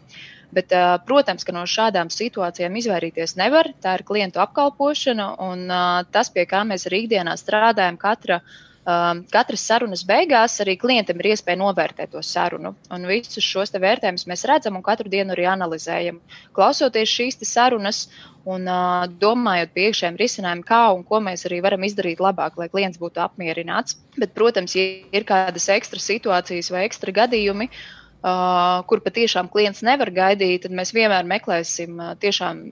[0.56, 0.70] Bet,
[1.04, 3.68] protams, ka no šādām situācijām izvairīties nevar.
[3.82, 5.66] Tā ir klientu apkalpošana, un
[6.14, 11.18] tas, pie kā mēs arī ikdienā strādājam, katra uh, um, katras sarunas beigās arī klientam
[11.20, 12.74] ir iespēja novērtēt to sarunu.
[12.94, 16.22] Un visus šos vērtējumus mēs redzam un katru dienu arī analizējam.
[16.56, 18.06] Klausoties šīs sarunas
[18.46, 22.70] un uh, domājot pie iekšējiem risinājumiem, kā un ko mēs arī varam izdarīt labāk, lai
[22.70, 23.98] klients būtu apmierināts.
[24.16, 27.68] Bet, protams, ja ir kādas ekstra situācijas vai ekstra gadījumi,
[28.90, 32.62] kur patiešām klients nevar gaidīt, tad mēs vienmēr meklēsim tiešām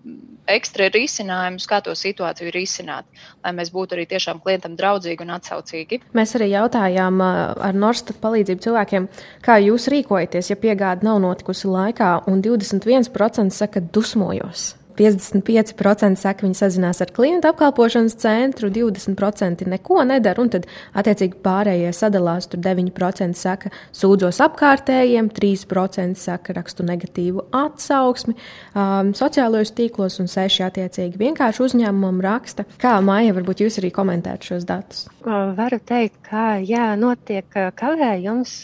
[0.51, 3.07] ekstra risinājumus, kā to situāciju risināt,
[3.45, 6.01] lai mēs būtu arī tiešām klientam draudzīgi un atsaucīgi.
[6.17, 9.11] Mēs arī jautājām ar Norstat palīdzību cilvēkiem,
[9.45, 14.73] kā jūs rīkojaties, ja piegāde nav notikusi laikā, un 21% saka dusmojos.
[14.99, 21.93] 55% saka, viņi sazinās ar klientu apkalpošanas centru, 20% neko nedara, un tad, attiecīgi, pārējie
[21.97, 22.49] sadalās.
[22.51, 30.65] Tur 9% saka, sūdzos apkārtējiem, 3% saka, rakstu negatīvu atsauksmi um, sociālajos tīklos, un 6%
[30.69, 32.67] attiecīgi vienkārši uzņēmumam raksta.
[32.81, 35.05] Kā Maija, varbūt jūs arī komentētu šos datus?
[35.25, 38.55] Varu teikt, ka, ja notiek kavējums,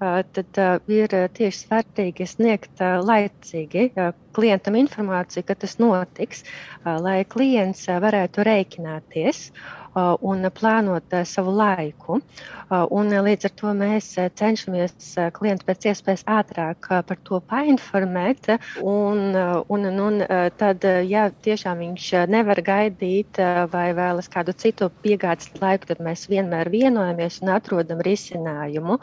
[0.00, 3.90] tad ir tieši svarīgi sniegt laicīgi
[4.36, 6.44] klientam informāciju, ka tas notiks,
[6.84, 9.44] lai klients varētu rēķināties
[10.32, 12.20] un plānot savu laiku.
[12.70, 18.46] Un līdz ar to mēs cenšamies klientu pēc iespējas ātrāk par to painformēt.
[18.86, 19.34] Un,
[19.74, 20.20] un, un
[20.60, 23.40] tad, ja tiešām viņš nevar gaidīt
[23.72, 29.00] vai vēlas kādu citu piegādes laiku, tad mēs vienmēr vienojamies un atrodam risinājumu.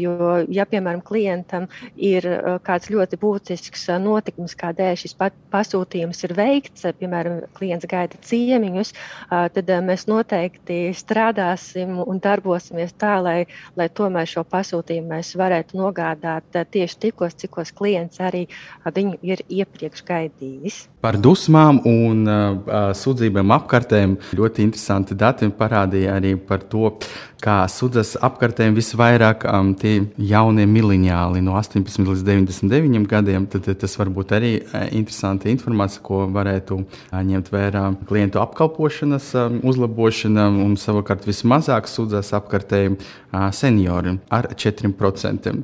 [0.00, 0.16] Jo,
[0.48, 1.68] ja, piemēram, klientam
[2.00, 2.24] ir
[2.64, 5.16] kāds ļoti būtisks notikums, kādēļ šis
[5.52, 8.94] pasūtījums ir veikts, piemēram, klients gaida ciemiņus,
[9.28, 13.38] tad mēs noteikti strādāsim un darbosimies tā, lai,
[13.78, 18.46] lai tomēr šo pasūtījumu mēs varētu nogādāt eh, tieši tikos, cikos klients arī
[18.84, 20.80] viņu ir iepriekš gaidījis.
[21.04, 26.94] Par dusmām un uh, sūdzībām apkārtēm ļoti interesanti dati parādīja arī par to,
[27.44, 33.44] kā sudzas apkārtēm visvairāk um, tie jaunie miliņāli no 18 līdz 99 gadiem.
[33.52, 34.52] Tad, tad tas var būt arī
[34.96, 42.32] interesanta informācija, ko varētu uh, ņemt vērā klientu apkalpošanas um, uzlabošana un savukārt vismazāk sudzas
[42.36, 45.54] apkārtēm uh, seniori ar 4%.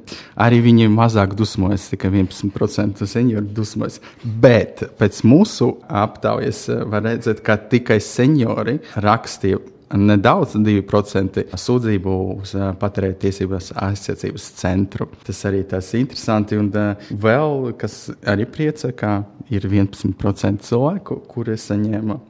[0.41, 4.01] Arī viņi mazāk dusmojas, tikai 11% seniori dusmojas.
[4.23, 9.61] Bet pēc mūsu aptaujas var redzēt, ka tikai seniori rakstīja
[9.99, 15.09] nedaudz 2% sūdzību uz patērētāju tiesībās aizsardzības centru.
[15.27, 16.59] Tas arī tas interesanti.
[16.61, 16.71] Un
[17.11, 19.17] vēl, kas arī priecē, ka
[19.51, 22.21] ir 11% cilvēku, kuri saņēma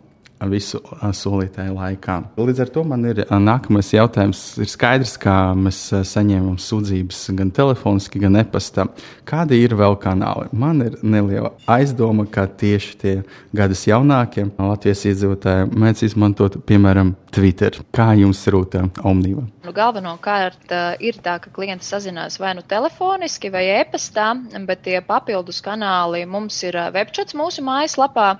[0.48, 2.16] visu solītāju laikā.
[2.40, 4.40] Līdz ar to man ir nākamais jautājums.
[4.62, 8.86] Ir skaidrs, ka mēs saņēmam sūdzības gan telefoniski, gan e-pastā.
[9.28, 10.48] Kādi ir vēl kanāli?
[10.56, 13.14] Man ir neliela aizdoma, ka tieši tie
[13.56, 17.76] gadus jaunākie Latvijas iedzīvotāji mēdz izmantot, piemēram, Twitter.
[17.94, 19.44] Kā jums rūta Omnīva?
[19.64, 20.72] Nu, Galvenokārt
[21.04, 24.32] ir tā, ka klienti sazinās vai nu telefoniski, vai e-pastā,
[24.66, 28.32] bet tie papildus kanāli mums ir webčats mūsu mājaslapā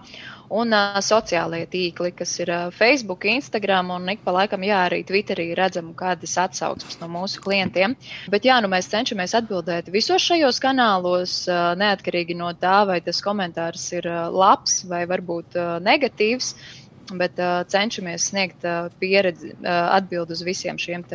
[0.51, 5.01] un uh, sociālajie tīkli, kas ir uh, Facebook, Instagram un ik pa laikam, jā, arī
[5.07, 7.95] Twitterī redzam kādas atsauksmes no mūsu klientiem.
[8.33, 13.23] Bet jā, nu mēs cenšamies atbildēt visos šajos kanālos, uh, neatkarīgi no tā, vai tas
[13.25, 16.55] komentārs ir uh, labs vai varbūt uh, negatīvs.
[17.11, 21.07] Bet uh, cenšamies sniegt uh, pieredzi, uh, atbildi uz visiem šiem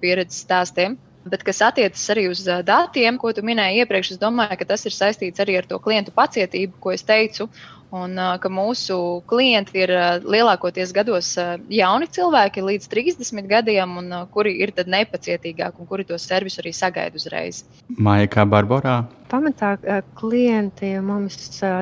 [0.00, 0.98] pieredzes stāstiem.
[1.20, 4.94] Bet, kas attiecas arī uz datiem, ko tu minēji iepriekš, es domāju, ka tas ir
[4.96, 7.50] saistīts arī ar to klientu pacietību, ko es teicu,
[7.90, 9.90] Un ka mūsu klienti ir
[10.22, 11.32] lielākoties gados
[11.74, 16.70] jauni cilvēki līdz 30 gadiem, un kuri ir tad nepacietīgāki un kuri to servisu arī
[16.76, 17.64] sagaida uzreiz.
[17.98, 19.00] Māja kā Barbarā.
[19.30, 19.72] Pamatā
[20.18, 21.36] klienti mums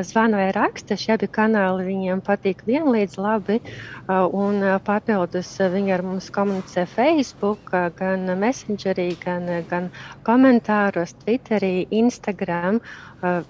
[0.08, 3.60] zvana vai raksta, šie abi kanāli viņiem patīk vienlīdz labi,
[4.08, 9.88] un papildus viņi ar mums komunicē Facebook, gan Messengerī, gan, gan
[10.28, 12.82] komentāros, Twitterī, Instagram.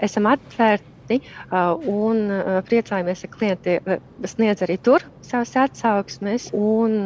[0.03, 1.21] Esam atvērti ērti
[1.93, 2.19] un
[2.69, 3.79] priecājamies, ka klienti
[4.29, 6.99] sniedz arī tur savas atsauksmes un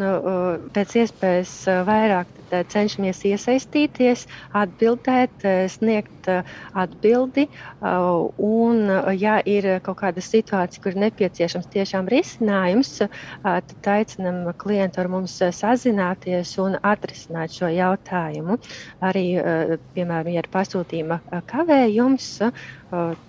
[0.75, 1.55] pēc iespējas
[1.89, 2.42] vairāk
[2.73, 4.27] cenšamies iesaistīties,
[4.59, 6.29] atbildēt, sniegt
[6.79, 7.47] atbildi.
[7.83, 8.83] Un,
[9.19, 12.95] ja ir kaut kāda situācija, kur nepieciešams tiešām risinājums,
[13.43, 18.59] tad aicinam klientu ar mums sazināties un atrisināt šo jautājumu.
[19.03, 19.27] Arī,
[19.97, 22.31] piemēram, ja ir pasūtījuma kavējums,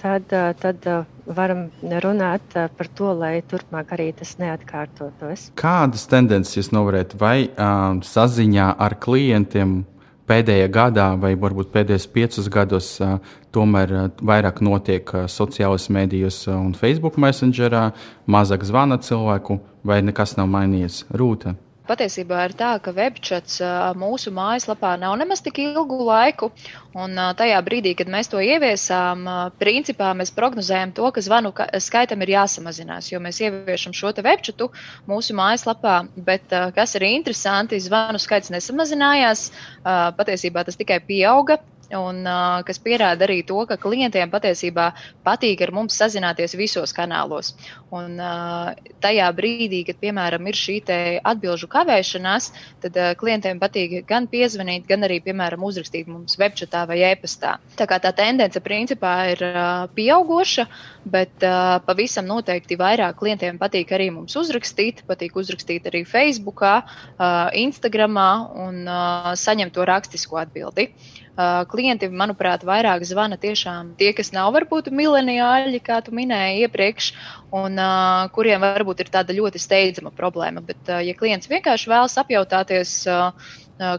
[0.03, 0.87] tad, tad
[1.25, 1.67] varam
[2.03, 5.49] runāt par to, lai turpmāk arī tas neatkārtotos.
[5.59, 9.83] Kādas tendences jūs novērtējat vai um, saziņā ar klientiem?
[10.23, 13.17] Pēdējā gadā, vai varbūt pēdējos piecus gados, uh,
[13.51, 17.89] tomēr uh, vairāk notiek uh, sociālajos medijos un Facebook Messengerā,
[18.23, 21.03] mazāk zvana cilvēku, vai nekas nav mainījies?
[21.11, 21.57] Rūta.
[21.83, 23.57] Patiesībā ir tā, ka webchats
[23.99, 26.47] mūsu mājaslapā nav nemaz tik ilgu laiku,
[26.95, 29.25] un tajā brīdī, kad mēs to ieviesām,
[29.59, 31.51] principā mēs prognozējam to, ka zvanu
[31.83, 34.69] skaitam ir jāsamazinās, jo mēs ieviešam šo te webchatu
[35.11, 39.49] mūsu mājaslapā, bet kas ir interesanti, zvanu skaits nesamazinājās,
[39.83, 41.59] patiesībā tas tikai pieauga,
[41.97, 44.89] un uh, kas pierāda arī to, ka klientiem patiesībā
[45.25, 47.53] patīk ar mums sazināties visos kanālos.
[47.93, 50.79] Un uh, tajā brīdī, kad, piemēram, ir šī
[51.23, 52.49] atbilžu kavēšanās,
[52.83, 57.57] tad uh, klientiem patīk gan piezvanīt, gan arī, piemēram, uzrakstīt mums webchatā vai e-pastā.
[57.77, 60.67] Tā kā tā tendence principā ir uh, pieaugoša,
[61.13, 67.49] bet uh, pavisam noteikti vairāk klientiem patīk arī mums uzrakstīt, patīk uzrakstīt arī Facebookā, uh,
[67.63, 68.29] Instagramā
[68.65, 70.89] un uh, saņemt to rakstisko atbildi.
[70.89, 71.22] Uh,
[71.69, 77.09] klienti, manuprāt, vairāk zvana tiešām tie, kas nav varbūt mileniāļi, kā tu minēji iepriekš,
[77.53, 80.61] un uh, kuriem varbūt ir tāda ļoti steidzama problēma.
[80.61, 83.33] Bet, uh, ja klients vienkārši vēlas apjautāties, uh,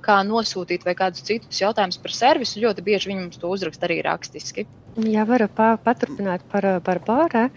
[0.05, 3.99] kā nosūtīt vai kādus citus jautājumus par servisu, ļoti bieži viņi mums to uzraksta arī
[4.07, 4.68] rakstiski.
[5.03, 7.49] Ja varu paturpināt par, par bāru,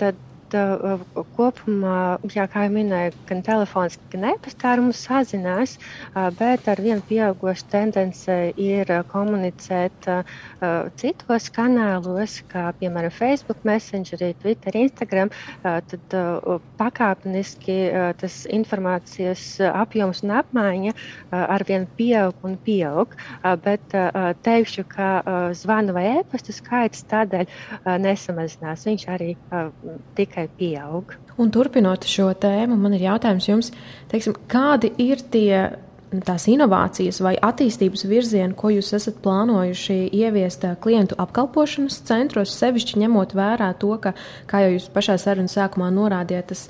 [0.00, 0.16] tad
[0.58, 1.02] uh,
[1.36, 5.76] kopumā, jā, kā jau minēju, gan telefoniski, gan e-pastā ar mums sazinās,
[6.12, 10.22] uh, bet ar vienu pieaugušu tendenci ir komunicēt uh,
[11.00, 15.32] citos kanālos, kā piemēram Facebook, Messenger, Twitter, Instagram.
[15.62, 21.00] Uh, tad uh, pakāpeniski uh, tas informācijas apjoms un apmaiņa uh,
[21.42, 27.46] arvien pieaug un pieaug, uh, bet uh, teikšu, ka uh, zvanu vai e-pasta skaits tādēļ
[27.48, 28.86] uh, nesamazinās.
[28.88, 29.70] Viņš arī uh,
[30.18, 31.14] tikai tikai pieaug.
[31.38, 33.72] Un turpinot šo tēmu, man ir jautājums jums,
[34.10, 35.78] teiksim, kādi ir tie
[36.26, 43.32] tās inovācijas vai attīstības virzieni, ko jūs esat plānojuši ieviest klientu apkalpošanas centros, sevišķi ņemot
[43.32, 44.12] vērā to, ka,
[44.46, 46.66] kā jau jūs pašā sarunas sākumā norādījāt, tas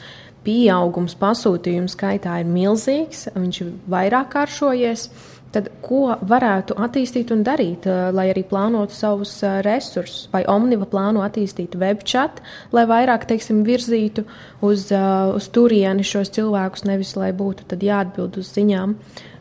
[0.47, 5.09] pieaugums pasūtījumu skaitā ir milzīgs, viņš ir vairāk kāršojies.
[5.53, 10.31] Tad, ko varētu attīstīt un darīt, eh, lai arī plānotu savus eh, resursus?
[10.33, 12.41] Vai Omniva plāno attīstīt webchat,
[12.73, 14.25] lai vairāk, teiksim, virzītu
[14.65, 15.03] uz, eh,
[15.37, 18.97] uz turieni šos cilvēkus, nevis lai būtu jāatbild uz ziņām?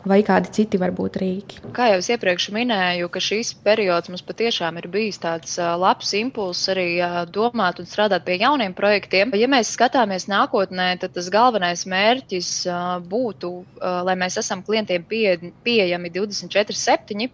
[0.07, 1.59] Vai kādi citi varbūt rīki?
[1.75, 6.69] Kā jau es iepriekš minēju, ka šīs periods mums patiešām ir bijis tāds labs impulss
[6.73, 6.87] arī
[7.33, 9.33] domāt un strādāt pie jauniem projektiem.
[9.37, 12.51] Ja mēs skatāmies nākotnē, tad tas galvenais mērķis
[13.11, 17.29] būtu, lai mēs esam klientiem pie, pieejami 24-7,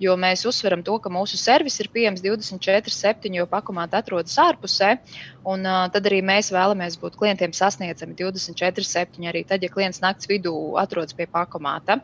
[0.00, 4.96] jo mēs uzsveram to, ka mūsu servis ir pieejams 24-7, jo pakomāta atrodas ārpusē.
[5.44, 10.28] Un, uh, tad arī mēs vēlamies būt klientiem sasniedzami 24-7, arī tad, ja klients naktas
[10.28, 12.00] vidū atrodas pie pakomāta.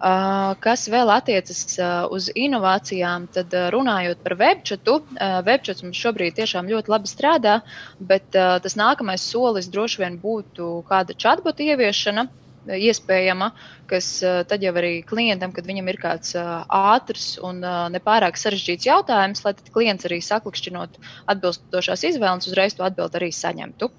[0.00, 5.98] Uh, kas vēl attiecas uh, uz inovācijām, tad uh, runājot par webchatu, uh, webchats mums
[6.00, 7.58] šobrīd tiešām ļoti labi strādā,
[8.00, 12.30] bet tas nākamais solis droši vien būtu kāda chatbota ieviešana,
[12.68, 13.50] iespējama,
[13.90, 14.08] kas
[14.50, 17.62] tad jau arī klientam, kad viņam ir kāds ātrs un
[17.94, 20.98] nepārāk sarežģīts jautājums, lai klients arī saklikšķinot
[21.34, 23.90] atbilstošās izvēles, uzreiz to atbildi arī saņemtu.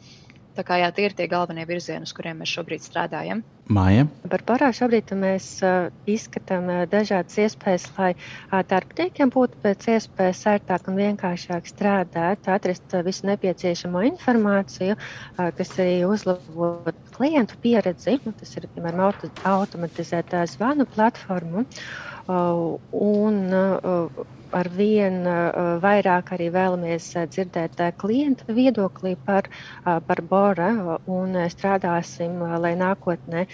[0.51, 3.43] Tā kā jā, tie ir tie galvenie virzieni, uz kuriem mēs šobrīd strādājam.
[3.71, 4.03] Māja.
[4.27, 10.41] Par parā šobrīd mēs uh, izskatām uh, dažādas iespējas, lai uh, darbiniekiem būtu pēc iespējas
[10.51, 18.17] ērtāk un vienkāršāk strādāt, atrast uh, visu nepieciešamo informāciju, uh, kas arī uzlabot klientu pieredzi.
[18.25, 21.63] Nu, tas ir, piemēram, auto, automatizētā zvanu platforma.
[22.27, 25.21] Uh, un, uh, ar vien
[25.83, 29.47] vairāk arī vēlamies dzirdēt klienta viedoklī par,
[29.83, 30.69] par Bora
[31.07, 33.45] un strādāsim, lai nākotnē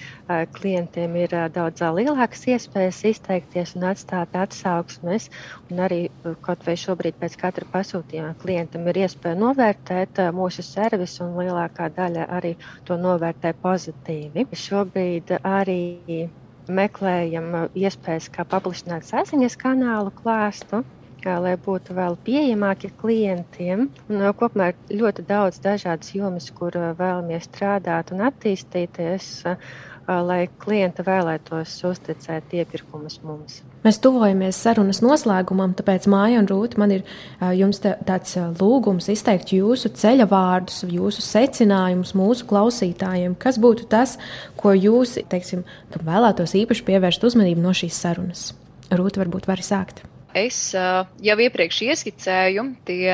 [0.58, 5.30] klientiem ir daudz lielākas iespējas izteikties un atstāt atsauksmes.
[5.72, 6.02] Un arī
[6.45, 12.28] kaut vai šobrīd pēc katra pasūtījuma klientam ir iespēja novērtēt mūsu servisu un lielākā daļa
[12.39, 12.56] arī
[12.88, 14.48] to novērtē pozitīvi.
[14.68, 15.82] Šobrīd arī
[16.70, 20.84] meklējam iespējas, kā paplašināt saziņas kanālu klāstu,
[21.43, 23.88] lai būtu vēl pieejamāki klientiem.
[24.11, 29.30] Un kopumā ir ļoti daudz dažādas jomas, kur vēlamies strādāt un attīstīties,
[30.07, 33.59] lai klienti vēlētos uzticēt iepirkumus mums.
[33.84, 37.03] Mēs tuvojamies sarunas noslēgumam, tāpēc Māja un Rūta man ir
[37.59, 43.36] jums tāds lūgums izteikt jūsu ceļa vārdus, jūsu secinājumus mūsu klausītājiem.
[43.39, 44.15] Kas būtu tas,
[44.59, 48.53] ko jūs, teiksim, vēlētos īpaši pievērst uzmanību no šīs sarunas?
[48.88, 53.11] Rūta varbūt var sākt es jau iepriekš ieskicēju, tie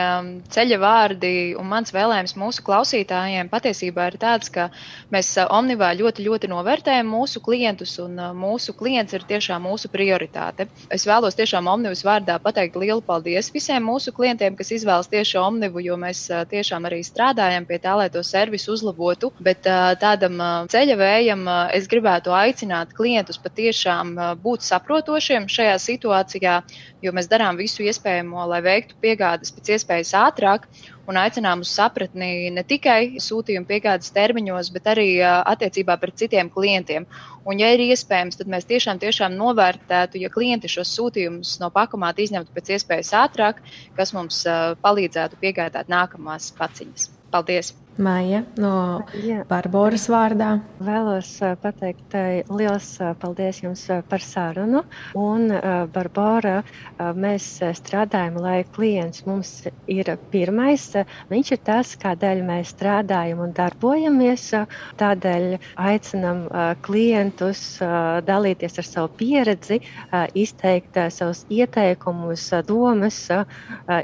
[0.53, 4.69] ceļa vārdi un mans vēlējums mūsu klausītājiem patiesībā ir tāds, ka
[5.13, 10.67] mēs Omnivā ļoti, ļoti novērtējam mūsu klientus, un mūsu klients ir tiešām mūsu prioritāte.
[10.93, 15.83] Es vēlos tiešām Omnivas vārdā pateikt lielu paldies visiem mūsu klientiem, kas izvēlas tieši Omnivu,
[15.85, 19.31] jo mēs tiešām arī strādājam pie tā, lai to servisu uzlabotu.
[19.43, 19.63] Bet
[20.01, 20.41] tādam
[20.73, 21.47] ceļa vējam
[21.77, 26.59] es gribētu aicināt klientus patiešām būt saprotošiem šajā situācijā,
[27.03, 30.67] jo mēs darām visu iespējamo, lai veiktu piegādes pēc iespējas ātrāk
[31.09, 37.07] un aicinām uz sapratni ne tikai sūtījuma piegādes termiņos, bet arī attiecībā pret citiem klientiem.
[37.43, 42.23] Un, ja ir iespējams, tad mēs tiešām, tiešām novērtētu, ja klienti šos sūtījumus no pakomāta
[42.23, 43.59] izņemtu pēc iespējas ātrāk,
[43.99, 44.43] kas mums
[44.85, 47.11] palīdzētu piegādāt nākamās paciņas.
[47.33, 47.75] Paldies!
[47.97, 49.43] Maija no Jā.
[49.49, 50.55] Barbaras vārdā.
[50.83, 51.29] Vēlos
[51.61, 52.15] pateikt
[52.49, 52.87] liels
[53.21, 54.81] paldies jums par sarunu.
[55.19, 55.51] Un,
[55.93, 56.63] Barbara,
[56.99, 57.45] mēs
[57.77, 59.51] strādājam, lai klients mums
[59.91, 60.87] ir pirmais.
[61.29, 64.47] Viņš ir tas, kādēļ mēs strādājam un darbojamies.
[64.97, 66.47] Tādēļ aicinam
[66.85, 67.63] klientus
[68.25, 69.79] dalīties ar savu pieredzi,
[70.33, 73.21] izteikt savus ieteikumus, domas,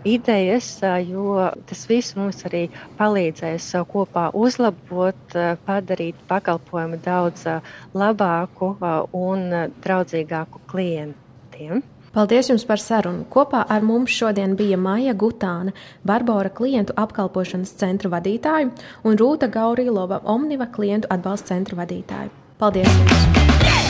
[0.06, 0.72] idejas,
[1.10, 2.68] jo tas viss mums arī
[3.00, 7.62] palīdzēs kopā uzlabot, eh, padarīt pakalpojumu daudz eh,
[7.94, 11.84] labāku eh, un draudzīgāku klientiem.
[12.14, 13.26] Paldies jums par sarunu.
[13.30, 18.72] Kopā ar mums šodien bija Maija Gutāna, Barbara klientu apkalpošanas centra vadītāja
[19.04, 22.34] un Rūta Gaurilova, Omniva klientu atbalsta centra vadītāja.
[22.58, 23.40] Paldies jums!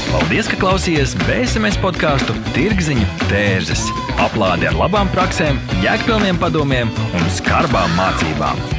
[0.10, 3.86] Paldies, ka klausījāties BSMS podkāstu Tirziņu tērzes.
[4.26, 8.79] Aplādi ar labām praktiskām, jēgpilniem padomiem un skarbām mācībām.